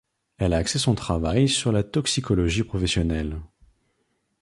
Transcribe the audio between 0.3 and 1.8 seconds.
Elle a axé son travail sur